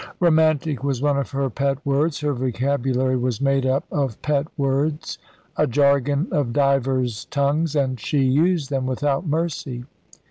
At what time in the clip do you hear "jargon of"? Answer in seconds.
5.67-6.53